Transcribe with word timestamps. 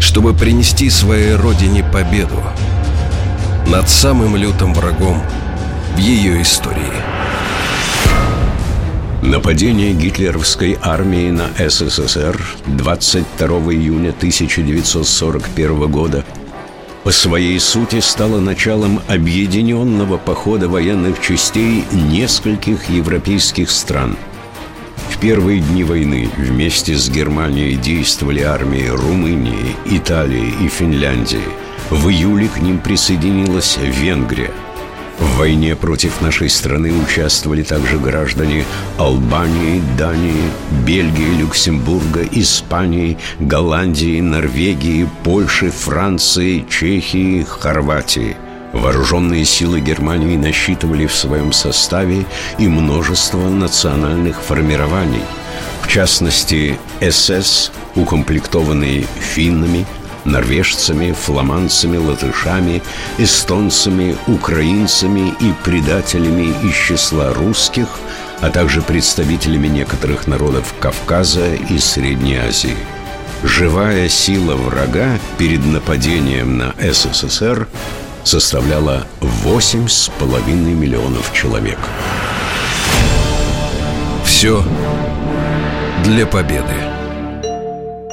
чтобы 0.00 0.34
принести 0.34 0.90
своей 0.90 1.34
родине 1.34 1.84
победу 1.84 2.42
над 3.66 3.88
самым 3.88 4.36
лютым 4.36 4.72
врагом 4.72 5.22
в 5.94 5.98
ее 5.98 6.40
истории. 6.42 6.92
Нападение 9.22 9.92
гитлеровской 9.92 10.78
армии 10.80 11.30
на 11.30 11.48
СССР 11.58 12.40
22 12.66 13.46
июня 13.72 14.10
1941 14.10 15.90
года 15.90 16.24
по 17.04 17.10
своей 17.10 17.58
сути 17.58 18.00
стало 18.00 18.40
началом 18.40 19.00
объединенного 19.08 20.18
похода 20.18 20.68
военных 20.68 21.20
частей 21.20 21.84
нескольких 21.92 22.88
европейских 22.88 23.70
стран– 23.70 24.16
в 25.18 25.20
первые 25.20 25.60
дни 25.60 25.82
войны 25.82 26.30
вместе 26.36 26.94
с 26.94 27.10
Германией 27.10 27.74
действовали 27.74 28.40
армии 28.42 28.86
Румынии, 28.86 29.74
Италии 29.84 30.54
и 30.60 30.68
Финляндии. 30.68 31.42
В 31.90 32.08
июле 32.08 32.46
к 32.46 32.58
ним 32.58 32.78
присоединилась 32.78 33.78
Венгрия. 33.82 34.52
В 35.18 35.38
войне 35.38 35.74
против 35.74 36.20
нашей 36.20 36.48
страны 36.48 36.92
участвовали 36.92 37.64
также 37.64 37.98
граждане 37.98 38.64
Албании, 38.96 39.82
Дании, 39.98 40.52
Бельгии, 40.86 41.40
Люксембурга, 41.40 42.22
Испании, 42.30 43.18
Голландии, 43.40 44.20
Норвегии, 44.20 45.08
Польши, 45.24 45.70
Франции, 45.70 46.64
Чехии, 46.70 47.42
Хорватии– 47.42 48.36
Вооруженные 48.72 49.44
силы 49.44 49.80
Германии 49.80 50.36
насчитывали 50.36 51.06
в 51.06 51.14
своем 51.14 51.52
составе 51.52 52.26
и 52.58 52.68
множество 52.68 53.48
национальных 53.48 54.42
формирований. 54.42 55.22
В 55.82 55.88
частности, 55.88 56.78
СС, 57.00 57.72
укомплектованные 57.94 59.06
финнами, 59.20 59.86
норвежцами, 60.26 61.12
фламандцами, 61.12 61.96
латышами, 61.96 62.82
эстонцами, 63.16 64.16
украинцами 64.26 65.34
и 65.40 65.52
предателями 65.64 66.54
из 66.62 66.74
числа 66.74 67.32
русских, 67.32 67.88
а 68.40 68.50
также 68.50 68.82
представителями 68.82 69.68
некоторых 69.68 70.26
народов 70.26 70.74
Кавказа 70.78 71.54
и 71.54 71.78
Средней 71.78 72.36
Азии. 72.36 72.76
Живая 73.42 74.08
сила 74.08 74.56
врага 74.56 75.18
перед 75.38 75.64
нападением 75.64 76.58
на 76.58 76.74
СССР 76.78 77.68
составляла 78.28 79.06
8,5 79.20 80.52
миллионов 80.52 81.32
человек. 81.32 81.78
Все 84.22 84.62
для 86.04 86.26
победы. 86.26 86.74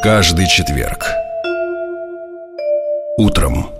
Каждый 0.01 0.47
четверг. 0.47 1.05
Утром. 3.17 3.71